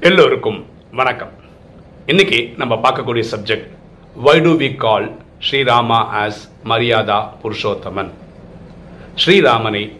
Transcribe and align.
எல்லோருக்கும் 0.00 0.66
வணக்கம். 0.92 1.30
இன்னைக்கு 2.06 2.54
நம்ம 2.56 2.74
பார்க்கக்கூடிய 2.74 3.24
subject 3.30 3.68
why 4.14 4.40
do 4.40 4.58
we 4.58 4.76
call 4.76 5.16
Srirama 5.38 5.98
as 6.20 6.38
Maryada 6.64 7.28
Purushottaman? 7.42 8.10
ஸ்ரீராமனை 9.14 9.92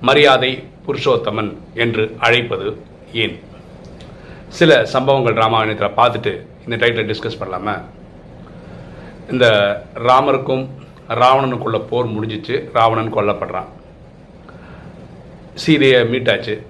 மரியாதை 0.00 0.64
புருஷோத்தமன் 0.86 1.56
என்று 1.74 2.16
அழைப்பது 2.18 2.82
ஏன்? 3.12 3.38
சில 4.48 4.84
சம்பவங்கள் 4.84 5.34
ராமாயணத்தில் 5.34 5.96
பார்த்துட்டு 5.96 6.46
இந்த 6.68 6.86
டைட்டில் 6.86 7.10
டிஸ்கஸ் 7.10 7.40
பண்ணலாமா? 7.40 7.82
இந்த 9.30 9.46
ராமருக்கும் 9.94 10.68
ராவணனுக்குள்ள 11.08 11.80
போர் 11.80 12.08
முடிஞ்சிச்சு 12.08 12.70
ராவணன் 12.72 13.14
கொல்லப்படுறான். 13.14 13.68
சீதையை 15.54 16.02
மீட்டாச்சு 16.02 16.62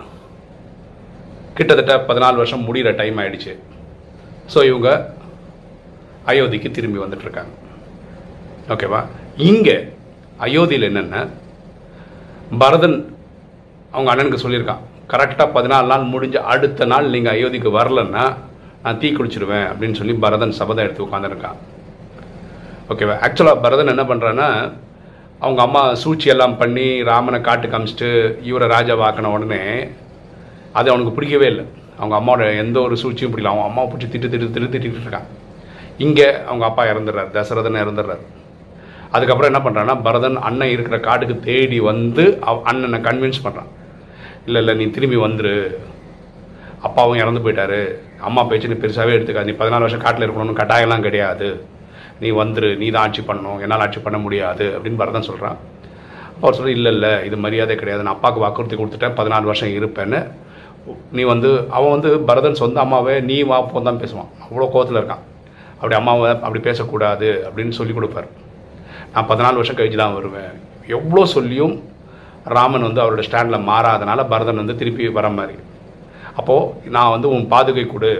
கிட்டத்தட்ட 1.58 1.94
பதினாலு 2.08 2.40
வருஷம் 2.40 2.66
முடிகிற 2.68 2.90
டைம் 3.00 3.18
ஆயிடுச்சு. 3.22 3.52
ஸோ 4.52 4.58
இவங்க 4.70 4.88
அயோத்திக்கு 6.30 6.68
திரும்பி 6.76 6.98
வந்துட்டுருக்காங்க. 7.04 7.52
ஓகேவா 8.74 9.00
இங்கே 9.50 9.76
அயோத்தியில் 10.46 10.88
என்னென்ன 10.90 11.16
பரதன் 12.62 12.98
அவங்க 13.94 14.08
அண்ணனுக்கு 14.12 14.44
சொல்லியிருக்கான் 14.44 14.84
கரெக்டாக 15.12 15.48
பதினாலு 15.56 15.86
நாள் 15.92 16.10
முடிஞ்ச 16.12 16.36
அடுத்த 16.52 16.86
நாள் 16.92 17.12
நீங்கள் 17.14 17.34
அயோத்திக்கு 17.34 17.70
வரலன்னா 17.78 18.24
நான் 18.82 18.98
தீ 19.02 19.08
குளிச்சிடுவேன் 19.12 19.66
அப்படின்னு 19.70 19.98
சொல்லி 20.00 20.14
பரதன் 20.24 20.58
சபதம் 20.58 20.84
எடுத்து 20.86 21.06
உட்காந்துருக்கான் 21.06 21.58
ஓகேவா 22.92 23.16
ஆக்சுவலாக 23.26 23.62
பரதன் 23.64 23.92
என்ன 23.94 24.04
பண்ணுறான்னா 24.10 24.48
அவங்க 25.44 25.60
அம்மா 25.64 25.82
சூழ்ச்சி 26.02 26.28
எல்லாம் 26.34 26.58
பண்ணி 26.62 26.86
ராமனை 27.10 27.38
காட்டு 27.48 27.66
காமிச்சிட்டு 27.72 28.10
இவரை 28.50 28.68
ராஜாவாக்கின 28.74 29.32
உடனே 29.36 29.62
அது 30.78 30.90
அவனுக்கு 30.90 31.16
பிடிக்கவே 31.18 31.46
இல்லை. 31.52 31.64
அவங்க 32.00 32.14
அம்மாவோட 32.18 32.42
எந்த 32.64 32.78
ஒரு 32.86 32.96
சூழ்ச்சியும் 33.02 33.32
பிடிக்கல 33.32 33.52
அவங்க 33.52 33.66
அம்மாவை 33.68 33.88
பிடிச்சி 33.92 34.10
திட்டு 34.12 34.28
திட்டு 34.32 34.48
திட்டு 34.56 34.72
திட்டிகிட்டு 34.74 35.06
இருக்கான். 35.06 35.28
இங்கே 36.06 36.28
அவங்க 36.50 36.64
அப்பா 36.70 36.82
இறந்துடுறாரு. 36.90 37.30
தசரதன் 37.36 37.82
இறந்துடுறாரு. 37.84 38.24
அதுக்கப்புறம் 39.16 39.50
என்ன 39.50 39.60
பண்ணுறான்னா 39.66 39.94
பரதன் 40.06 40.36
அண்ணன் 40.48 40.74
இருக்கிற 40.74 40.96
காட்டுக்கு 41.06 41.36
தேடி 41.48 41.78
வந்து 41.90 42.24
அவ 42.48 42.56
அண்ணனை 42.70 42.98
கன்வின்ஸ் 43.06 43.44
பண்ணுறான் 43.44 43.70
இல்லை 44.46 44.60
இல்லை 44.62 44.74
நீ 44.80 44.84
திரும்பி 44.96 45.18
வந்துரு. 45.26 45.54
அப்பாவும் 46.86 47.20
இறந்து 47.22 47.40
போயிட்டாரு. 47.44 47.80
அம்மா 48.28 48.42
பேச்சு 48.50 48.70
நீ 48.72 48.76
பெருசாகவே 48.82 49.14
எடுத்துக்காது. 49.16 49.48
நீ 49.48 49.54
பதினாலு 49.60 49.84
வருஷம் 49.84 50.04
காட்டில் 50.04 50.26
இருக்கணும்னு 50.28 50.60
கட்டாயம்லாம் 50.60 51.06
கிடையாது. 51.06 51.48
நீ 52.20 52.28
வந்துரு. 52.42 52.70
நீ 52.82 52.86
தான் 52.90 53.04
ஆட்சி 53.06 53.22
பண்ணணும். 53.30 53.60
என்னால் 53.64 53.84
ஆட்சி 53.86 54.00
பண்ண 54.06 54.18
முடியாது. 54.26 54.66
அப்படின்னு 54.76 55.00
பரதன் 55.02 55.28
சொல்கிறான் 55.30 55.58
அவர் 56.40 56.58
சொல்லி 56.58 56.74
இல்லை 56.78 56.92
இல்லை 56.92 57.12
இது 57.26 57.36
மரியாதை 57.46 57.76
கிடையாது. 57.80 58.04
நான் 58.04 58.16
அப்பாவுக்கு 58.16 58.44
வாக்குறுதி 58.44 58.76
கொடுத்துட்டேன். 58.82 59.16
பதினாலு 59.20 59.50
வருஷம் 59.50 59.76
இருப்பேன்னு. 59.78 60.20
நீ 61.16 61.22
வந்து 61.32 61.50
அவன் 61.76 61.94
வந்து 61.94 62.10
பரதன் 62.28 62.60
சொந்த 62.62 62.80
அம்மாவே 62.84 63.14
நீ 63.30 63.36
வா 63.50 63.58
போன் 63.72 63.88
தான் 63.88 64.00
பேசுவான். 64.02 64.30
அவ்வளோ 64.44 64.68
கோவத்தில் 64.74 65.00
இருக்கான். 65.00 65.22
அப்படி 65.78 65.96
அம்மாவை 66.00 66.28
அப்படி 66.46 66.60
பேசக்கூடாது 66.68 67.28
அப்படின்னு 67.48 67.76
சொல்லி 67.78 67.94
கொடுப்பார். 67.98 68.28
நான் 69.14 69.28
பதினாலு 69.30 69.60
வருஷம் 69.60 69.78
கழிச்சு 69.78 70.00
தான் 70.02 70.16
வருவேன். 70.18 70.52
எவ்வளோ 70.96 71.22
சொல்லியும் 71.36 71.76
ராமன் 72.56 72.86
வந்து 72.88 73.02
அவரோட 73.04 73.22
ஸ்டாண்டில் 73.28 73.66
மாறாதனால 73.70 74.20
பரதன் 74.32 74.60
வந்து 74.62 74.78
திருப்பி 74.80 75.08
வர 75.18 75.28
மாதிரி. 75.38 75.56
அப்போது 76.40 76.90
நான் 76.96 77.14
வந்து 77.14 77.28
உன் 77.36 77.48
பாதுகை 77.54 77.86
கொடு. 77.86 78.12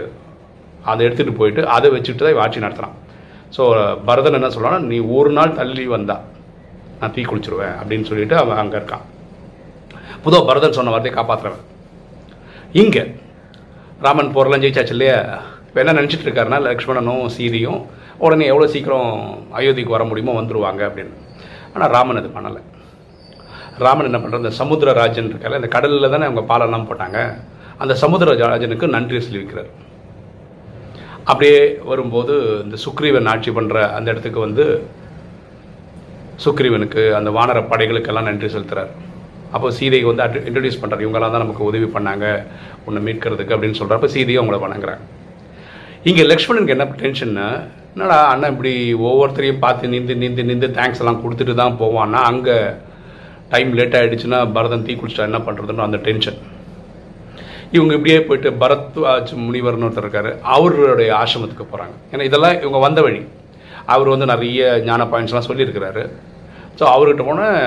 அதை 0.89 1.01
எடுத்துகிட்டு 1.07 1.39
போயிட்டு 1.39 1.61
அதை 1.75 1.87
வச்சுட்டு 1.93 2.23
தான் 2.25 2.41
ஆட்சி 2.43 2.65
நடத்துகிறான் 2.65 2.97
ஸோ 3.55 3.63
பரதன் 4.07 4.37
என்ன 4.37 4.49
சொல்கிறான்னா 4.55 4.79
நீ 4.91 4.97
ஒரு 5.17 5.29
நாள் 5.37 5.57
தள்ளி 5.59 5.85
வந்தா 5.95 6.17
நான் 6.99 7.13
தீ 7.15 7.21
குளிச்சிருவேன் 7.29 7.75
அப்படின்னு 7.79 8.07
சொல்லிட்டு 8.09 8.35
அவன் 8.41 8.61
அங்கே 8.61 8.77
இருக்கான். 8.79 9.05
புதோ 10.23 10.39
பரதன் 10.49 10.77
சொன்ன 10.77 10.91
வார்த்தையை 10.93 11.13
காப்பாற்றுறவன் 11.17 11.65
இங்கே. 12.73 13.03
ராமன் 14.05 14.33
போரெல்லாம் 14.35 14.63
ஜெயிச்சாச்சு 14.63 14.95
இல்லையா? 14.95 15.17
இப்போ 15.67 15.79
என்ன 15.81 15.93
நினச்சிட்டு 15.99 16.27
இருக்காருன்னா 16.27 16.59
லக்ஷ்மணனும் 16.67 17.25
சீதையும் 17.35 17.79
உடனே 18.17 18.45
எவ்வளோ 18.45 18.67
சீக்கிரம் 18.73 19.09
அயோத்திக்கு 19.59 19.95
வர 19.95 20.03
முடியுமோ 20.03 20.33
வந்துடுவாங்க 20.39 20.81
அப்படின்னு. 20.89 21.15
ஆனால் 21.73 21.91
ராமன் 21.95 22.19
அது 22.21 22.29
பண்ணலை. 22.35 22.61
ராமன் 23.85 24.07
என்ன 24.09 24.19
பண்ணுறது 24.19 24.43
இந்த 24.43 24.55
சமுத்திரராஜன் 24.61 25.29
இருக்கால 25.31 25.59
இந்த 25.59 25.67
கடலில் 25.67 26.13
தானே 26.13 26.27
அவங்க 26.29 26.43
பாலெல்லாம் 26.51 26.87
போட்டாங்க. 26.89 27.19
அந்த 27.77 27.93
சமுத்திரராஜனுக்கு 28.03 28.87
நன்றி 28.95 29.19
சொல்லியிருக்கிறார். 29.25 29.69
அப்படியே 31.23 31.79
வரும்போது 31.91 32.33
இந்த 32.63 32.77
சுக்ரீவன் 32.85 33.29
ஆட்சி 33.33 33.51
பண்ணுற 33.51 33.79
அந்த 33.97 34.11
இடத்துக்கு 34.11 34.39
வந்து 34.39 34.65
சுக்ரீவனுக்கு 36.45 37.13
அந்த 37.19 37.29
வானர 37.37 37.59
படைகளுக்கெல்லாம் 37.71 38.29
நன்றி 38.29 38.47
செலுத்துகிறார் 38.53 38.91
அப்போ 39.55 39.67
சீதையை 39.77 40.05
வந்து 40.09 40.23
அட் 40.25 40.37
இன்ட்ரடியூஸ் 40.49 40.79
பண்ணுறாரு 40.81 41.05
இவங்களாம் 41.05 41.33
தான் 41.35 41.43
நமக்கு 41.45 41.63
உதவி 41.69 41.87
பண்ணாங்க. 41.95 42.25
உன்னை 42.87 42.99
மீட்கிறதுக்கு 43.07 43.55
அப்படின்னு 43.55 43.79
சொல்கிறப்ப 43.79 44.09
சீதையும் 44.15 44.41
அவங்கள 44.41 44.59
வணங்குறாங்க. 44.65 45.03
இங்கே 46.09 46.23
லக்ஷ்மணனுக்கு 46.31 46.75
என்ன 46.75 46.85
டென்ஷன்னா 47.03 47.47
என்னடா 47.93 48.17
அண்ணன் 48.33 48.53
இப்படி 48.53 48.71
ஒவ்வொருத்தரையும் 49.07 49.63
பார்த்து 49.63 49.91
நின்று 49.93 50.15
நின்று 50.23 50.43
நின்று 50.49 50.67
தேங்க்ஸ் 50.77 51.01
எல்லாம் 51.03 51.21
கொடுத்துட்டு 51.23 51.53
தான் 51.61 51.77
போவான்னா 51.81 52.19
அங்கே 52.31 52.57
டைம் 53.53 53.71
லேட் 53.79 53.97
ஆகிடுச்சுன்னா 53.99 54.39
பரதன் 54.55 54.85
தீ 54.87 54.93
குடிச்சிட்டா 54.99 55.27
என்ன 55.29 55.39
பண்ணுறதுன்னு 55.47 55.85
அந்த 55.87 55.99
டென்ஷன் 56.07 56.39
இவங்க 57.75 57.93
இப்படியே 57.97 58.19
போயிட்டு 58.27 58.49
பரத்வாஜ் 58.61 59.31
முனிவர்னு 59.47 59.87
ஒருத்தர் 59.87 60.05
இருக்காரு. 60.05 60.29
அவருடைய 60.53 61.09
ஆசிரமத்துக்கு 61.21 61.65
போகிறாங்க 61.71 61.95
ஏன்னா 62.11 62.23
இதெல்லாம் 62.29 62.55
இவங்க 62.63 62.79
வந்த 62.85 62.99
வழி. 63.07 63.19
அவர் 63.93 64.13
வந்து 64.13 64.27
நிறைய 64.33 64.69
ஞான 64.87 65.03
பாயிண்ட்ஸ்லாம் 65.11 65.49
சொல்லியிருக்கிறாரு. 65.49 66.03
ஸோ 66.79 66.85
அவர்கிட்ட 66.95 67.23
போனால் 67.29 67.59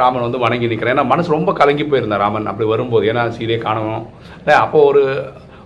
ராமன் 0.00 0.26
வந்து 0.26 0.42
வணங்கி 0.44 0.70
நிற்கிறேன் 0.70 0.94
ஏன்னா 0.94 1.04
மனசு 1.12 1.34
ரொம்ப 1.36 1.52
கலங்கி 1.60 1.84
போயிருந்தேன் 1.90 2.22
ராமன் 2.24 2.50
அப்படி 2.50 2.66
வரும்போது. 2.72 3.04
ஏன்னா 3.12 3.22
சீதையை 3.36 3.58
காணணும் 3.66 4.04
இல்லை 4.40 4.54
அப்போ 4.64 4.78
ஒரு 4.90 5.02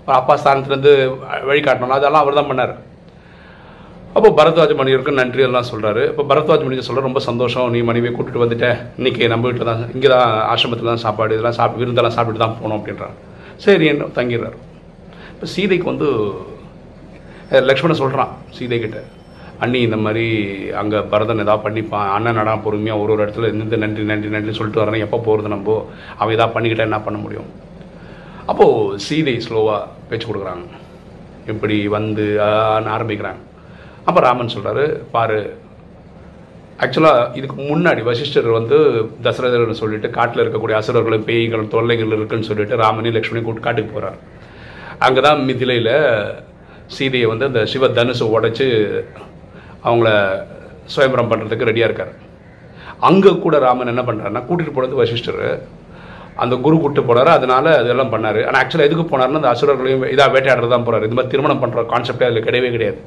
ஒரு 0.04 0.14
அப்பா 0.20 0.34
ஸ்தானத்துலேருந்து 0.42 0.92
வழிகாட்டணும் 1.50 1.96
அதெல்லாம் 1.96 2.24
அவர் 2.24 2.38
தான் 2.38 2.50
பண்ணார். 2.50 2.72
அப்போ 4.16 4.28
பரத்வாஜ் 4.38 4.72
மணியருக்கு 4.78 5.18
நன்றி 5.18 5.42
எல்லாம் 5.48 5.68
சொல்கிறாரு 5.70 6.02
இப்போ 6.12 6.22
பரத்வாஜ் 6.30 6.64
மணியை 6.66 6.84
சொல்ல 6.86 7.04
ரொம்ப 7.08 7.20
சந்தோஷம். 7.28 7.68
நீ 7.74 7.80
மனைவியை 7.90 8.12
கூட்டிட்டு 8.14 8.42
வந்துட்டேன் 8.44 8.78
இன்னைக்கு 9.00 9.28
நம்ம 9.32 9.46
வீட்டில் 9.48 9.70
தான் 9.70 9.84
இங்கே 9.94 10.08
தான் 10.14 10.32
ஆசிரமத்தில் 10.52 10.92
தான் 10.92 11.04
சாப்பாடு 11.04 11.36
இதெல்லாம் 11.36 11.58
சாப்பிட்டு 11.60 11.82
விருந்தெல்லாம் 11.84 12.16
சாப்பிட்டு 12.16 12.42
தான் 12.44 12.56
போகணும் 12.58 12.78
அப்படின்றாங்க 12.78 13.16
சரி 13.66 13.86
என்ன 13.92 14.10
தங்கிடுறாரு. 14.18 14.58
இப்போ 15.34 15.48
சீதைக்கு 15.54 15.88
வந்து 15.92 16.08
லக்ஷ்மணன் 17.70 18.02
சொல்கிறான் 18.02 18.34
சீதை 18.58 18.80
அண்ணி 19.64 19.78
இந்த 19.86 19.96
மாதிரி 20.04 20.26
அங்கே 20.80 20.98
பரதன் 21.12 21.42
எதாவது 21.44 21.64
பண்ணிப்பான் 21.64 22.10
அண்ணன் 22.16 22.38
நடா 22.40 22.52
பொறுமையாக 22.66 23.02
ஒரு 23.02 23.12
ஒரு 23.14 23.22
இடத்துல 23.24 23.48
இருந்து 23.50 23.82
நன்றி 23.84 24.04
நன்றி 24.10 24.28
நன்றி 24.34 24.52
சொல்லிட்டு 24.58 24.82
வரேன் 24.82 25.04
எப்போ 25.06 25.18
போகிறது 25.26 25.54
நம்ம? 25.54 25.76
அவன் 26.18 26.34
எதாவது 26.36 26.54
பண்ணிக்கிட்டா 26.56 26.88
என்ன 26.88 27.00
பண்ண 27.06 27.18
முடியும்? 27.24 27.48
அப்போது 28.46 28.98
சீதை 29.06 29.34
ஸ்லோவாக 29.46 29.88
பேச்சு 30.10 30.26
கொடுக்குறாங்க. 30.28 30.66
இப்படி 31.52 31.76
வந்து 31.96 32.24
ஆன்னு 32.76 32.94
ஆரம்பிக்கிறாங்க. 32.96 33.40
அப்போ 34.06 34.20
ராமன் 34.28 34.54
சொல்கிறாரு 34.54 34.84
பாரு 35.14 35.40
ஆக்சுவலாக 36.84 37.24
இதுக்கு 37.38 37.56
முன்னாடி 37.70 38.02
வசிஷ்டர் 38.02 38.46
வந்து 38.58 38.76
தசரதர்னு 39.22 39.80
சொல்லிட்டு 39.80 40.08
காட்டில் 40.10 40.42
இருக்கக்கூடிய 40.42 40.76
அசுரர்களும் 40.78 41.26
பேய்களும் 41.30 41.72
தொல்லைகள் 41.74 42.14
இருக்குன்னு 42.16 42.48
சொல்லிட்டு 42.50 42.76
ராமனையும் 42.84 43.16
லக்ஷ்மணையும் 43.16 43.48
கூட்டு 43.48 43.66
காட்டுக்கு 43.66 43.92
போகிறார் 43.92 44.18
அங்கே 45.06 45.20
தான் 45.26 45.42
மிதிலையில் 45.48 45.94
சீதையை 46.96 47.26
வந்து 47.32 47.48
அந்த 47.50 47.60
சிவ 47.72 47.88
தனுசை 47.98 48.26
உடைச்சு 48.36 48.68
அவங்கள 49.86 50.08
சுயம்பரம் 50.94 51.30
பண்ணுறதுக்கு 51.32 51.68
ரெடியாக 51.70 51.88
இருக்கார். 51.90 52.12
அங்கே 53.08 53.32
கூட 53.44 53.56
ராமன் 53.66 53.92
என்ன 53.92 54.02
பண்ணுறாருன்னா 54.08 54.42
கூட்டிகிட்டு 54.48 54.76
போனது 54.78 55.00
வசிஷ்டர். 55.02 55.42
அந்த 56.42 56.54
குரு 56.64 56.76
கூட்டு 56.82 57.00
போனார் 57.08 57.30
அதனால 57.38 57.72
அதெல்லாம் 57.80 58.12
பண்ணார். 58.12 58.38
ஆனால் 58.48 58.60
ஆக்சுவலாக 58.60 58.88
எதுக்கு 58.88 59.04
போனார்னா 59.10 59.40
அந்த 59.40 59.50
அசுரர்களையும் 59.54 60.04
இதாக 60.14 60.32
வேட்டையாடுறது 60.34 60.72
தான் 60.74 60.86
போகிறார் 60.86 61.06
இது 61.06 61.16
மாதிரி 61.18 61.32
திருமணம் 61.32 61.60
பண்ணுற 61.62 61.82
கான்செப்டே 61.92 62.26
அதில் 62.28 62.46
கிடையவே 62.46 62.70
கிடையாது. 62.76 63.00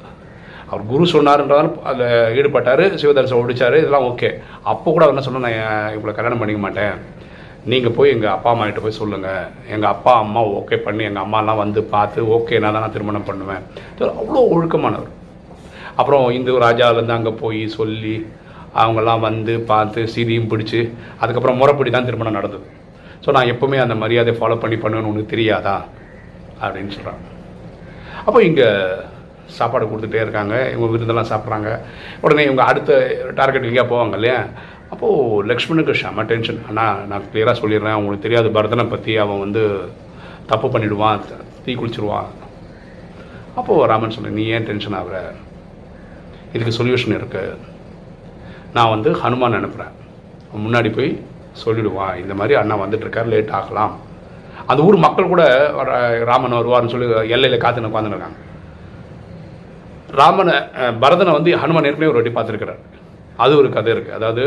அவர் 0.68 0.84
குரு 0.90 1.04
சொன்னார்ன்றதால் 1.14 1.70
அதில் 1.90 2.36
ஈடுபட்டார் 2.38 2.84
சிவதரிசனம் 3.00 3.42
ஒடிச்சார் 3.42 3.76
இதெல்லாம் 3.80 4.06
ஓகே 4.10 4.30
அப்போ 4.72 4.88
கூட 4.94 5.02
அவர் 5.04 5.14
என்ன 5.14 5.24
சொன்னால் 5.26 5.46
நான் 5.46 5.92
இவங்களை 5.94 6.14
கல்யாணம் 6.18 6.40
பண்ணிக்க 6.42 6.62
மாட்டேன். 6.66 6.94
நீங்கள் 7.72 7.96
போய் 7.96 8.12
எங்கள் 8.14 8.34
அப்பா 8.36 8.50
அம்மா 8.52 8.64
கிட்ட 8.68 8.80
போய் 8.86 9.00
சொல்லுங்கள் 9.00 9.44
எங்கள் 9.74 9.92
அப்பா 9.94 10.14
அம்மா 10.22 10.40
ஓகே 10.60 10.78
பண்ணி 10.86 11.04
எங்கள் 11.10 11.24
அம்மாலாம் 11.26 11.60
வந்து 11.64 11.82
பார்த்து 11.94 12.26
ஓகே 12.36 12.58
நான் 12.62 12.74
தான் 12.76 12.84
நான் 12.86 12.96
திருமணம் 12.96 13.28
பண்ணுவேன். 13.28 13.62
அவ்வளோ 14.22 14.42
ஒழுக்கமானவர். 14.54 15.12
அப்புறம் 16.00 16.24
இந்து 16.36 16.52
ராஜாவிலேருந்து 16.66 17.16
அங்கே 17.18 17.32
போய் 17.42 17.62
சொல்லி 17.78 18.16
அவங்கெல்லாம் 18.82 19.24
வந்து 19.28 19.54
பார்த்து 19.72 20.00
சீதியும் 20.14 20.50
பிடிச்சி 20.52 20.80
அதுக்கப்புறம் 21.22 21.60
முறைப்படி 21.62 21.90
தான் 21.96 22.08
திருமணம் 22.08 22.38
நடந்தது. 22.38 22.66
ஸோ 23.24 23.30
நான் 23.36 23.50
எப்போவுமே 23.52 23.78
அந்த 23.82 23.94
மரியாதையை 24.02 24.36
ஃபாலோ 24.38 24.56
பண்ணி 24.62 24.76
பண்ணுவேன்னு 24.84 25.10
ஒன்று 25.10 25.32
தெரியாதா? 25.32 25.76
அப்படின்னு 26.64 26.94
சொல்கிறாங்க 26.96 27.24
அப்போ 28.26 28.38
இங்கே 28.48 28.68
சாப்பாடு 29.56 29.84
கொடுத்துட்டே 29.88 30.20
இருக்காங்க. 30.24 30.54
இவங்க 30.72 30.86
விருந்தெல்லாம் 30.92 31.30
சாப்பிட்றாங்க. 31.30 31.70
உடனே 32.24 32.44
இவங்க 32.48 32.62
அடுத்த 32.70 32.92
டார்கெட் 33.38 33.66
எங்கேயா 33.68 33.86
போவாங்க 33.90 34.18
இல்லையா? 34.18 34.38
அப்போது 34.92 35.46
லக்ஷ்மணுக்கு 35.50 35.94
செம 36.02 36.24
டென்ஷன் 36.30 36.60
ஆனால் 36.68 37.00
நான் 37.10 37.26
கிளியராக 37.30 37.56
சொல்லிடுறேன். 37.62 37.96
அவங்களுக்கு 37.96 38.26
தெரியாது 38.26 38.48
பரதனை 38.56 38.84
பற்றி 38.92 39.12
அவன் 39.24 39.42
வந்து 39.44 39.62
தப்பு 40.50 40.68
பண்ணிவிடுவான் 40.74 41.24
தீ 41.64 41.74
குளிச்சிருவான். 41.80 42.30
அப்போது 43.60 43.88
ராமன் 43.92 44.16
சொன்ன 44.16 44.34
நீ 44.38 44.46
ஏன் 44.56 44.68
டென்ஷன் 44.70 44.98
ஆகுற? 45.00 45.18
இதுக்கு 46.54 46.84
சொல்யூஷன் 46.84 47.16
இருக்குது 47.18 47.56
நான் 48.72 48.88
வந்து 48.88 49.10
ஹனுமான் 49.12 49.58
அனுப்புகிறேன் 49.58 49.92
முன்னாடி 50.64 50.96
போய் 50.96 51.10
சொல்லிவிடுவான் 51.64 52.16
இந்த 52.16 52.34
மாதிரி 52.34 52.54
அண்ணா 52.54 52.76
வந்துட்டுருக்கார் 52.76 53.26
லேட் 53.26 53.50
ஆகலாம். 53.50 53.92
அந்த 54.66 54.82
ஊர் 54.82 54.96
மக்கள் 54.96 55.26
கூட 55.26 55.42
வர- 55.72 56.24
ராமன் 56.24 56.52
வருவார்னு 56.52 56.90
சொல்லி 56.90 57.06
எல்லையில் 57.28 57.60
காத்துன்னு 57.60 57.90
உட்காந்துருக்காங்க 57.90 58.40
ராமனை 60.10 60.54
பரதனை 61.00 61.32
வந்து 61.32 61.50
ஹனுமான் 61.56 61.86
ஏற்கனவே 61.88 62.12
ஒரு 62.12 62.18
வாட்டி 62.18 62.34
பார்த்துருக்கிறார். 62.34 62.80
அது 63.36 63.56
ஒரு 63.56 63.68
கதை 63.70 63.92
இருக்குது 63.92 64.10
அதாவது 64.10 64.42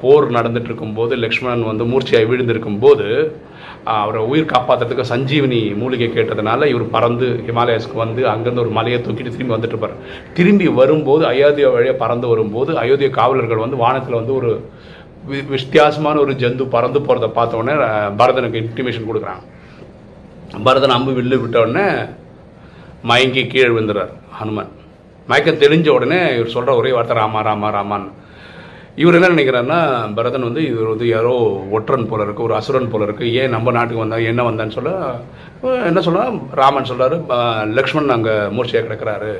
போர் 0.00 0.30
நடந்துட்டு 0.30 0.64
இருக்கும்போது 0.64 1.16
லக்ஷ்மணன் 1.16 1.64
வந்து 1.64 1.84
மூர்ச்சியாக 1.84 2.26
விழுந்திருக்கும் 2.26 2.78
போது 2.78 3.06
அவரை 3.84 4.22
உயிர் 4.22 4.44
காப்பாற்றுறதுக்கு 4.44 5.04
சஞ்சீவனி 5.08 5.76
மூலிகை 5.76 6.08
கேட்டதுனால 6.08 6.66
இவர் 6.66 6.90
பறந்து 6.90 7.44
ஹிமாலயஸ்க்கு 7.46 7.94
வந்து 7.94 8.28
அங்கேருந்து 8.28 8.58
ஒரு 8.58 8.68
மலையை 8.68 9.00
தூக்கிட்டு 9.00 9.28
திரும்பி 9.28 9.54
வந்துட்டு 9.54 9.66
இருப்பார் 9.66 9.94
திரும்பி 10.34 10.68
வரும்போது 10.68 11.24
அயோத்தியா 11.24 11.72
வழியாக 11.72 11.98
பறந்து 11.98 12.26
வரும்போது 12.26 12.72
அயோத்திய 12.74 13.10
காவலர்கள் 13.10 13.56
வந்து 13.56 13.76
வானத்தில் 13.76 14.14
வந்து 14.14 14.34
ஒரு 14.34 14.50
வி- 15.30 15.46
வித்தியாசமான 15.46 16.20
ஒரு 16.20 16.32
ஜந்து 16.32 16.68
பறந்து 16.68 16.98
போகிறத 16.98 17.28
பார்த்த 17.28 17.56
உடனே 17.56 17.82
பரதனுக்கு 18.16 18.58
இன்டிமேஷன் 18.58 19.08
கொடுக்குறாங்க. 19.08 19.42
பரதன் 20.64 20.90
அம்பு 20.90 21.12
வில்லு 21.12 21.40
விட்ட 21.40 21.60
உடனே 21.60 21.86
மயங்கி 23.02 23.46
கீழே 23.46 23.68
விழுந்துறார் 23.68 24.12
ஹனுமான். 24.40 24.70
மயக்கம் 25.26 25.58
தெரிஞ்ச 25.58 25.88
உடனே 25.88 26.34
இவர் 26.34 26.48
சொல்கிற 26.48 26.76
ஒரே 26.76 26.92
வார்த்தை 26.92 27.16
ராமா 27.16 27.40
ராமா 27.40 27.68
ராமான்னு. 27.74 28.10
இவர் 29.00 29.16
என்ன 29.16 29.28
நினைக்கிறாருன்னா 29.32 29.78
பரதன் 30.16 30.46
வந்து 30.46 30.62
இவர் 30.70 30.90
வந்து 30.92 31.06
யாரோ 31.10 31.34
ஒற்றன் 31.76 32.08
போல 32.10 32.24
இருக்கு 32.26 32.44
ஒரு 32.46 32.54
அசுரன் 32.58 32.90
போல 32.92 33.06
இருக்கு. 33.06 33.26
ஏன் 33.40 33.54
நம்ம 33.54 33.72
நாட்டுக்கு 33.76 34.02
வந்தா 34.02 34.18
என்ன 34.30 34.44
வந்தான்னு 34.48 34.76
சொல்ல 34.76 34.90
என்ன 35.90 36.00
சொல்லலாம் 36.06 36.36
ராமன் 36.60 36.88
சொல்றாரு 36.90 37.16
லக்ஷ்மன் 37.78 38.14
அங்கே 38.16 38.34
மூர்ச்சையாக 38.56 38.84
கிடக்கிறாரு. 38.86 39.32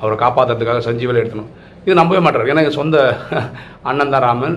அவரை 0.00 0.16
காப்பாற்றுறதுக்காக 0.24 0.82
சஞ்சீவலை 0.88 1.20
எடுத்தணும் 1.22 1.50
இது 1.86 1.98
நம்பவே 2.00 2.22
மாட்டார். 2.26 2.50
ஏன்னா 2.52 2.64
எங்கள் 2.64 2.78
சொந்த 2.80 2.96
அண்ணன் 3.90 4.14
தான் 4.14 4.26
ராமன் 4.28 4.56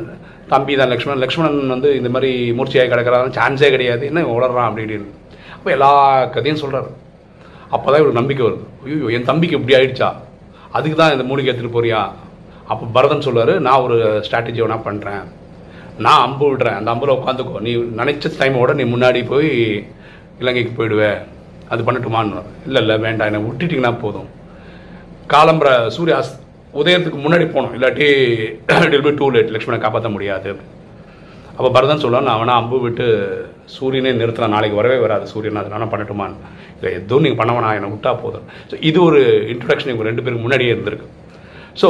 தம்பி 0.54 0.76
தான் 0.82 0.92
லக்ஷ்மணன். 0.94 1.24
லக்ஷ்மணன் 1.26 1.74
வந்து 1.76 1.90
இந்த 2.02 2.12
மாதிரி 2.16 2.32
மூர்ச்சையாக 2.60 2.92
கிடக்கிறாரு 2.94 3.36
சான்ஸே 3.40 3.70
கிடையாது. 3.76 4.04
என்ன 4.12 4.28
உளறான் 4.38 4.70
அப்படி 4.70 4.86
இப்படின்னு. 4.86 5.12
அப்போ 5.58 5.70
எல்லா 5.78 5.92
கதையும் 6.38 6.64
சொல்கிறாரு 6.64 6.90
அப்போ 7.76 7.88
தான் 7.88 8.02
இவருக்கு 8.02 8.22
நம்பிக்கை 8.22 8.44
வருது. 8.48 8.66
ஐயோ 8.86 9.10
என் 9.18 9.30
தம்பிக்கு 9.30 9.58
இப்படி 9.60 9.78
ஆயிடுச்சா? 9.80 10.10
அதுக்கு 10.78 10.98
தான் 11.02 11.14
இந்த 11.16 11.26
மூலிகை 11.30 11.50
எடுத்துகிட்டு 11.50 11.78
போறியா? 11.78 12.02
அப்போ 12.72 12.86
பரதன் 12.96 13.26
சொல்லுவார் 13.28 13.54
நான் 13.68 13.84
ஒரு 13.86 13.98
ஸ்ட்ராட்டஜி 14.26 14.60
வேணா 14.64 14.80
பண்ணுறேன் 14.88 15.24
நான் 16.06 16.24
அம்பு 16.26 16.46
விடுறேன். 16.50 16.78
அந்த 16.80 16.90
அம்பில் 16.94 17.18
உட்காந்துக்கோ. 17.18 17.62
நீ 17.66 17.72
நினைச்ச 18.02 18.32
டைமோட 18.42 18.74
நீ 18.80 18.84
முன்னாடி 18.94 19.22
போய் 19.32 19.50
இலங்கைக்கு 20.42 20.74
போயிடுவேன் 20.78 21.20
அது 21.74 21.82
பண்ணட்டுமான்னு 21.88 22.44
இல்லை 22.68 22.82
இல்லை 22.84 22.96
வேண்டாம். 23.06 23.30
என்னை 23.30 23.42
விட்டுட்டிங்கன்னா 23.48 23.94
போதும். 24.04 24.30
காலம்பர 25.34 25.70
சூரிய 25.96 26.16
அஸ் 26.22 26.36
உதயத்துக்கு 26.80 27.20
முன்னாடி 27.24 27.46
போகணும் 27.54 27.74
இல்லாட்டி 27.78 28.08
இட் 28.98 29.06
பி 29.08 29.14
டூ 29.20 29.28
லேட் 29.36 29.54
லக்ஷ்மணை 29.56 29.80
காப்பாற்ற 29.84 30.10
முடியாது. 30.16 30.52
அப்போ 31.58 31.70
பரதன் 31.76 32.02
சொல்லுவான் 32.04 32.28
நான் 32.30 32.40
வேணா 32.42 32.56
அம்பு 32.62 32.78
விட்டு 32.86 33.06
சூரியனே 33.76 34.12
நிறுத்தினா 34.20 34.48
நாளைக்கு 34.56 34.80
வரவே 34.80 34.98
வராது. 35.06 35.26
சூரியன் 35.34 35.62
அதனால 35.62 35.88
பண்ணட்டுமான்னு. 35.94 36.38
இல்லை 36.78 36.92
எதுவும் 37.00 37.26
நீங்கள் 37.26 37.42
பண்ண 37.42 37.54
வேணாம். 37.56 37.76
என்னை 37.80 37.90
விட்டா 37.94 38.12
போதும். 38.24 38.46
ஸோ 38.70 38.76
இது 38.90 39.00
ஒரு 39.10 39.22
இன்ட்ரடக்ஷன் 39.54 39.92
இவங்க 39.92 40.08
ரெண்டு 40.10 40.24
பேருக்கு 40.26 40.46
முன்னாடியே 40.46 40.74
இருந்திருக்கு. 40.76 41.08
ஸோ 41.82 41.90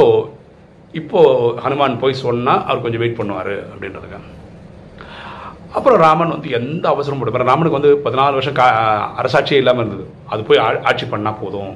இப்போது 0.98 1.50
ஹனுமான் 1.64 2.00
போய் 2.02 2.22
சொன்னால் 2.24 2.62
அவர் 2.66 2.84
கொஞ்சம் 2.84 3.02
வெயிட் 3.02 3.18
பண்ணுவார் 3.18 3.54
அப்படின்றதுக்காக. 3.72 4.26
அப்புறம் 5.76 6.00
ராமன் 6.04 6.34
வந்து 6.34 6.50
எந்த 6.58 6.84
அவசரம் 6.94 7.18
போட்டு 7.18 7.50
ராமனுக்கு 7.50 7.78
வந்து 7.78 7.92
பதினாலு 8.06 8.36
வருஷம் 8.38 8.56
கா 8.60 8.66
அரசாட்சியே 9.20 9.60
இல்லாமல் 9.62 9.82
இருந்தது. 9.82 10.06
அது 10.32 10.42
போய் 10.48 10.62
ஆட்சி 10.88 11.06
பண்ணால் 11.12 11.38
போதும். 11.42 11.74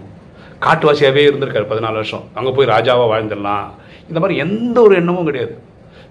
காட்டுவாசியாகவே 0.65 1.23
இருந்திருக்காரு 1.29 1.71
பதினாலு 1.73 1.97
வருஷம். 2.01 2.25
அங்கே 2.39 2.53
போய் 2.57 2.73
ராஜாவாக 2.75 3.09
வாழ்ந்துடலாம். 3.13 3.69
இந்த 4.11 4.19
மாதிரி 4.21 4.37
எந்த 4.47 4.77
ஒரு 4.87 4.95
எண்ணமும் 5.01 5.29
கிடையாது. 5.31 5.55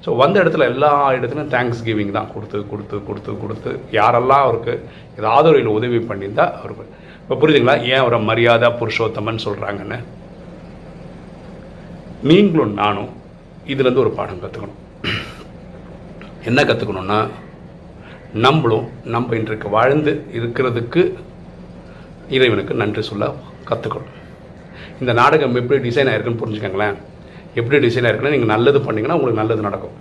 ஸோ 0.06 0.16
வந்த 0.22 0.36
இடத்துல 0.44 0.66
எல்லா 0.72 0.92
இடத்துலையும் 1.18 1.52
தேங்க்ஸ் 1.54 1.84
கிவிங் 1.88 2.16
தான் 2.18 2.32
கொடுத்து 2.34 2.58
கொடுத்து 2.72 2.96
கொடுத்து 3.10 3.32
கொடுத்து 3.44 3.72
யாரெல்லாம் 4.00 4.44
அவருக்கு 4.46 4.74
ஏதாவது 5.20 5.48
ஒரு 5.52 5.78
உதவி 5.78 6.00
பண்ணியிருந்தால் 6.10 6.54
அவருக்கு 6.60 6.92
இப்போ 7.22 7.36
புரியுதுங்களா? 7.42 7.76
ஏன் 7.92 8.02
அவரை 8.04 8.20
மரியாதை 8.30 8.70
புருஷோத்தமன் 8.80 9.46
சொல்கிறாங்கன்னு 9.46 10.00
நீங்களும் 12.30 12.74
நானும் 12.82 13.10
இதுலேருந்து 13.72 14.02
ஒரு 14.04 14.12
பாடம் 14.18 14.42
கற்றுக்கணும் 14.44 14.80
என்ன 16.50 16.60
கற்றுக்கணும்னா 16.70 17.18
நம்மளும் 18.46 18.86
நம்ம 19.14 19.36
இன்றைக்கு 19.40 19.70
வாழ்ந்து 19.76 20.12
இருக்கிறதுக்கு 20.40 21.02
இறைவனுக்கு 22.36 22.74
நன்றி 22.82 23.04
சொல்ல 23.10 23.30
கற்றுக்கணும் 23.70 24.14
இந்த 25.02 25.12
நாடகம் 25.20 25.60
எப்படி 25.62 25.82
டிசைன் 25.88 26.10
ஆயிருக்குன்னு 26.12 26.42
புரிஞ்சுக்கோங்களேன். 26.44 26.96
எப்படி 27.60 27.78
டிசைன் 27.86 28.08
ஆயிருக்குன்னா 28.08 28.34
நீங்கள் 28.36 28.54
நல்லது 28.56 28.80
பண்ணிங்கன்னா 28.86 29.18
உங்களுக்கு 29.20 29.42
நல்லது 29.42 29.68
நடக்கும். 29.68 29.98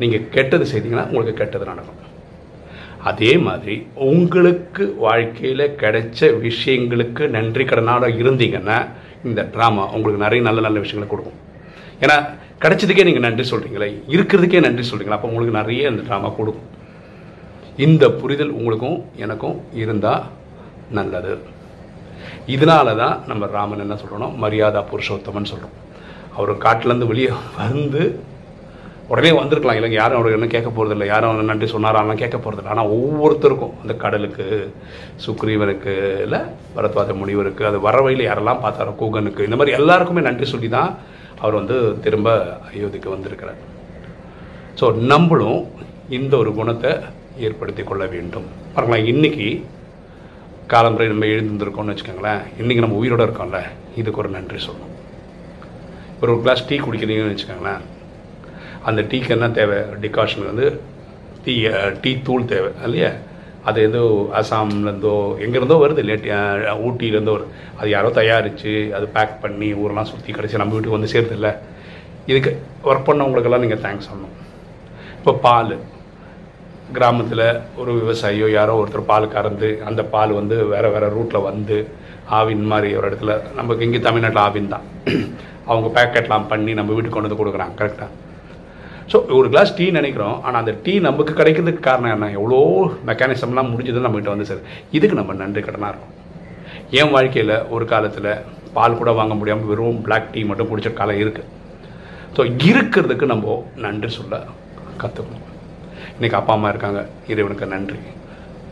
நீங்கள் 0.00 0.26
கெட்டது 0.36 0.66
செய்தீங்கன்னா 0.72 1.06
உங்களுக்கு 1.12 1.40
கெட்டது 1.42 1.70
நடக்கும். 1.72 2.00
அதே 3.10 3.32
மாதிரி 3.46 3.76
உங்களுக்கு 4.10 4.84
வாழ்க்கையில் 5.06 5.64
கிடைச்ச 5.82 6.20
விஷயங்களுக்கு 6.48 7.22
நன்றி 7.36 7.64
கடனாக 7.70 8.08
இருந்தீங்கன்னா 8.20 8.78
இந்த 9.28 9.40
ட்ராமா 9.54 9.84
உங்களுக்கு 9.96 10.24
நிறைய 10.26 10.42
நல்ல 10.48 10.60
நல்ல 10.66 10.78
விஷயங்களை 10.84 11.08
கொடுக்கும். 11.10 11.38
ஏன்னா 12.04 12.16
கிடைச்சதுக்கே 12.62 13.06
நீங்கள் 13.08 13.26
நன்றி 13.26 13.44
சொல்கிறீங்களே 13.50 13.88
இருக்கிறதுக்கே 14.14 14.60
நன்றி 14.66 14.84
சொல்கிறீங்களா 14.90 15.18
அப்போ 15.18 15.30
உங்களுக்கு 15.30 15.58
நிறைய 15.60 15.90
இந்த 15.92 16.02
ட்ராமா 16.08 16.30
கொடுக்கும். 16.38 16.68
இந்த 17.86 18.04
புரிதல் 18.20 18.52
உங்களுக்கும் 18.58 18.98
எனக்கும் 19.24 19.56
இருந்தால் 19.82 20.24
நல்லது. 20.98 21.34
இதனால 22.54 22.96
தான் 23.02 23.16
நம்ம 23.30 23.46
ராமன் 23.56 23.84
என்ன 23.84 23.94
சொல்கிறோம் 24.02 24.34
மரியாதா 24.42 24.80
புருஷோத்தமன் 24.90 25.50
சொல்கிறோம் 25.52 25.76
அவர் 26.36 26.52
காட்டிலேருந்து 26.64 27.10
வெளியே 27.12 27.30
வந்து 27.60 28.02
உடனே 29.12 29.30
வந்திருக்கலாம். 29.38 29.78
இல்லைங்க 29.78 29.98
யாரும் 30.00 30.18
அவருக்கு 30.18 30.38
என்ன 30.38 30.48
கேட்க 30.52 30.68
போகிறதில்ல 30.76 31.06
யாரும் 31.12 31.30
அவர் 31.30 31.50
நன்றி 31.50 31.66
சொன்னாராலாம் 31.72 32.20
கேட்க 32.22 32.36
போகிறதில்ல 32.38 32.72
ஆனால் 32.74 32.92
ஒவ்வொருத்தருக்கும் 32.96 33.74
அந்த 33.82 33.94
கடலுக்கு 34.04 34.46
சுக்ரீவனுக்கு 35.24 35.94
இல்லை 36.26 36.40
பரத்வாத 36.76 37.14
முனிவருக்கு 37.20 37.64
அது 37.70 37.80
வர 37.86 37.96
வழியில் 38.04 38.28
யாரெல்லாம் 38.28 38.62
பார்த்தாரோ 38.64 38.94
கூகனுக்கு 39.02 39.46
இந்த 39.48 39.58
மாதிரி 39.60 39.76
எல்லாருக்குமே 39.80 40.24
நன்றி 40.28 40.48
சொல்லி 40.54 40.70
தான் 40.76 40.90
அவர் 41.42 41.58
வந்து 41.60 41.76
திரும்ப 42.06 42.30
அயோத்திக்கு 42.70 43.14
வந்திருக்கிறார். 43.14 43.60
ஸோ 44.80 44.84
நம்மளும் 45.12 45.60
இந்த 46.18 46.34
ஒரு 46.42 46.50
குணத்தை 46.60 46.92
ஏற்படுத்தி 47.46 47.82
கொள்ள 47.90 48.04
வேண்டும். 48.14 48.48
பாருங்களேன் 48.74 49.08
இன்றைக்கி 49.12 49.48
காலம்புரை 50.72 51.06
நம்ம 51.12 51.26
எழுந்திருக்கோம்னு 51.36 51.92
வச்சுக்கோங்களேன் 51.92 52.42
இன்றைக்கி 52.60 52.82
நம்ம 52.84 52.98
உயிரோட 53.02 53.22
இருக்கோம்ல 53.26 53.60
இதுக்கு 54.00 54.22
ஒரு 54.22 54.30
நன்றி 54.36 54.58
சொல்லணும். 54.66 54.94
ஒரு 56.22 56.34
கிளாஸ் 56.44 56.68
டீ 56.68 56.76
குடிக்கிறீங்கன்னு 56.84 57.34
வச்சுக்கோங்களேன் 57.34 57.82
அந்த 58.88 59.00
டீக்கு 59.10 59.30
என்ன 59.36 59.48
தேவை? 59.58 59.78
டிகாஷனுக்கு 60.04 60.52
வந்து 60.52 60.68
டீ 61.44 61.54
டீ 62.02 62.10
தூள் 62.26 62.50
தேவை 62.52 62.70
இல்லையா? 62.86 63.10
அது 63.68 63.78
ஏதோ 63.88 64.00
அசாம்லேருந்தோ 64.38 65.14
எங்கேருந்தோ 65.44 65.76
வருது 65.82 66.02
இல்லையா 66.04 66.40
ஊட்டியிலேருந்தோ 66.86 67.34
வருது 67.36 67.50
அது 67.78 67.88
யாரோ 67.96 68.08
தயாரித்து 68.18 68.72
அது 68.96 69.06
பேக் 69.16 69.34
பண்ணி 69.42 69.68
ஊரெலாம் 69.82 70.10
சுற்றி 70.12 70.32
கடைசி 70.36 70.60
நம்ம 70.62 70.74
வீட்டுக்கு 70.76 70.98
வந்து 70.98 71.12
சேர்த்து 71.14 71.36
இல்லை 71.38 71.52
இதுக்கு 72.30 72.50
ஒர்க் 72.88 73.08
பண்ணவங்களுக்கெல்லாம் 73.08 73.64
நீங்கள் 73.64 73.82
தேங்க்ஸ் 73.84 74.08
சொல்லணும். 74.10 74.34
இப்போ 75.18 75.32
பால் 75.46 75.72
கிராமத்தில் 76.96 77.44
ஒரு 77.80 77.90
விவசாயியோ 78.00 78.48
யாரோ 78.56 78.72
ஒருத்தர் 78.80 79.10
பால் 79.10 79.32
கறந்து 79.34 79.68
அந்த 79.88 80.00
பால் 80.14 80.32
வந்து 80.40 80.56
வேறு 80.72 80.88
வேறு 80.94 81.14
ரூட்டில் 81.16 81.46
வந்து 81.50 81.76
ஆவின் 82.38 82.66
மாதிரி 82.72 82.90
ஒரு 82.98 83.06
இடத்துல 83.10 83.34
நமக்கு 83.58 83.86
இங்கே 83.86 84.00
தமிழ்நாட்டில் 84.08 84.44
ஆவின் 84.48 84.72
தான். 84.74 84.84
அவங்க 85.70 85.88
பேக்கெட்லாம் 85.96 86.50
பண்ணி 86.52 86.72
நம்ம 86.80 86.92
வீட்டுக்கு 86.94 87.16
கொண்டு 87.16 87.28
வந்து 87.28 87.40
கொடுக்குறாங்க 87.40 87.76
கரெக்டாக 87.80 88.10
ஸோ 89.12 89.18
ஒரு 89.38 89.48
கிளாஸ் 89.52 89.74
டீ 89.78 89.86
நினைக்கிறோம் 89.98 90.36
ஆனால் 90.46 90.60
அந்த 90.62 90.72
டீ 90.84 90.92
நமக்கு 91.06 91.32
கிடைக்கிறதுக்கு 91.40 91.82
காரணம் 91.86 92.12
என்ன? 92.16 92.28
எவ்வளோ 92.38 92.58
மெக்கானிசம்லாம் 93.08 93.70
முடிஞ்சதுன்னு 93.72 94.06
நம்மகிட்ட 94.06 94.34
வந்து 94.34 94.48
சார் 94.50 94.62
இதுக்கு 94.96 95.18
நம்ம 95.20 95.34
நன்றி 95.42 95.62
கடனாக 95.66 95.90
இருக்கும். 95.92 96.14
என் 97.00 97.12
வாழ்க்கையில் 97.14 97.54
ஒரு 97.74 97.84
காலத்தில் 97.92 98.30
பால் 98.76 98.98
கூட 99.00 99.10
வாங்க 99.18 99.34
முடியாமல் 99.40 99.70
வெறும் 99.70 100.00
பிளாக் 100.06 100.32
டீ 100.34 100.42
மட்டும் 100.50 100.70
குடிச்ச 100.70 100.90
காலம் 101.00 101.20
இருக்குது 101.24 101.50
ஸோ 102.36 102.42
இருக்கிறதுக்கு 102.70 103.26
நம்ம 103.32 103.56
நன்றி 103.84 104.10
சொல்ல 104.18 104.34
கற்றுக்கணும் 105.02 105.48
இன்றைக்கி 106.16 106.36
அப்பா 106.38 106.52
அம்மா 106.56 106.70
இருக்காங்க 106.72 107.00
இறைவனுக்கு 107.32 107.66
நன்றி. 107.74 108.00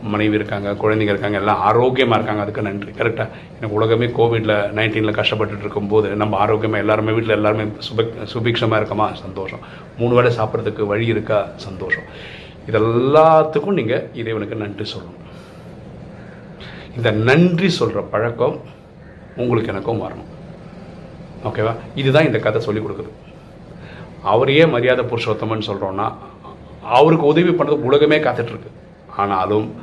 மனைவி 0.03 0.35
இருக்காங்க 0.35 0.71
குழந்தைங்க 0.71 1.11
இருக்காங்க 1.13 1.37
எல்லாம் 1.37 1.59
ஆரோக்கியமாக 1.59 2.15
இருக்காங்க. 2.15 2.41
அதுக்கு 2.41 2.61
நன்றி. 2.61 2.91
கரெக்டாக 2.91 3.29
எனக்கு 3.57 3.75
உலகமே 3.75 4.05
கோவிடில் 4.05 4.73
நைன்டீனில் 4.77 5.21
கஷ்டப்பட்டுட்டு 5.21 5.59
இருக்கும்போது 5.59 6.09
நம்ம 6.09 6.37
ஆரோக்கியமாக 6.37 6.81
எல்லாருமே 6.81 7.11
வீட்டில் 7.11 7.35
எல்லாருமே 7.35 7.63
சுபிக் 7.63 8.13
சுபிக்ஷமாக 8.33 8.81
இருக்கமா? 8.81 9.13
சந்தோஷம். 9.13 9.59
மூணு 9.97 10.13
வேளை 10.13 10.37
சாப்பிட்றதுக்கு 10.37 10.85
வழி 10.85 11.05
இருக்கா? 11.05 11.47
சந்தோஷம். 11.55 12.03
இதெல்லாத்துக்கும் 12.67 13.73
நீங்கள் 13.73 14.09
இறைவனுக்கு 14.13 14.55
நன்றி 14.55 14.91
சொல்லணும். 14.91 15.19
இந்த 16.95 17.11
நன்றி 17.11 17.69
சொல்கிற 17.69 18.01
பழக்கம் 18.01 18.59
உங்களுக்கு 19.35 19.69
எனக்கும் 19.69 20.01
வரணும். 20.01 20.29
ஓகேவா 21.43 21.75
இதுதான் 21.95 22.25
இந்த 22.25 22.37
கதை 22.37 22.61
சொல்லிக் 22.61 22.89
கொடுக்குது. 22.89 23.09
அவரையே 24.23 24.65
மரியாதை 24.65 25.05
புருஷோத்தமன் 25.05 25.67
சொல்கிறோன்னா 25.67 26.13
அவருக்கு 26.83 27.25
உதவி 27.25 27.49
பண்ணுறது 27.49 27.79
உலகமே 27.89 28.19
காத்துட்ருக்கு 28.19 28.69
ஆனாலும் 29.17 29.75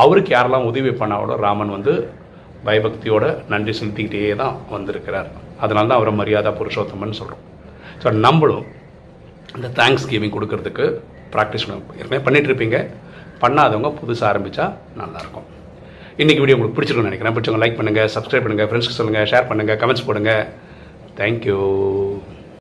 அவருக்கு 0.00 0.30
யாரெல்லாம் 0.34 0.68
உதவி 0.70 0.92
பண்ணாவோட 1.00 1.34
ராமன் 1.44 1.74
வந்து 1.76 1.92
பயபக்தியோட 2.66 3.24
நன்றி 3.52 3.72
செலுத்திக்கிட்டே 3.78 4.30
தான் 4.42 4.56
வந்திருக்கிறார். 4.74 5.28
அதனால 5.64 5.86
தான் 5.90 5.98
அவரை 6.00 6.12
மரியாதை 6.20 6.50
புருஷோத்தமன் 6.60 7.18
சொல்கிறோம் 7.20 7.44
ஸோ 8.02 8.08
நம்மளும் 8.24 8.64
இந்த 9.56 9.68
தேங்க்ஸ் 9.78 10.08
கிவிங் 10.10 10.34
கொடுக்கறதுக்கு 10.36 10.86
ப்ராக்டிஸ் 11.34 11.66
ஏற்கனவே 12.00 12.20
பண்ணிகிட்ருப்பீங்க 12.26 12.78
பண்ணாதவங்க 13.42 13.90
புதுசாக 14.00 14.30
ஆரம்பித்தா 14.30 14.64
நல்லாயிருக்கும். 15.00 15.46
இன்றைக்கி 16.22 16.40
வீடியோ 16.42 16.56
உங்களுக்கு 16.56 16.76
பிடிச்சிருக்கும்னு 16.76 17.10
நினைக்கிறேன். 17.10 17.34
பிடிச்சவங்க 17.36 17.62
லைக் 17.62 17.78
பண்ணுங்கள் 17.80 18.08
சப்ஸ்கிரைப் 18.14 18.44
பண்ணுங்கள் 18.44 18.68
ஃப்ரெண்ட்ஸ்க்கு 18.70 18.98
சொல்லுங்கள் 19.00 19.28
ஷேர் 19.32 19.48
பண்ணுங்கள் 19.50 19.78
கமெண்ட்ஸ் 19.82 20.06
போடுங்க. 20.08 20.32
தேங்க்யூ 21.20 21.58